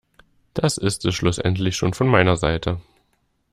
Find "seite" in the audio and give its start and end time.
2.35-2.81